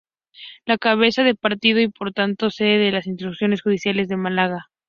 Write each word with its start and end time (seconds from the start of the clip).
La 0.65 0.79
cabeza 0.79 1.21
de 1.21 1.35
partido 1.35 1.79
y 1.79 1.87
por 1.87 2.11
tanto 2.11 2.49
sede 2.49 2.79
de 2.79 2.91
las 2.91 3.05
instituciones 3.05 3.61
judiciales 3.61 4.09
es 4.09 4.17
Málaga. 4.17 4.69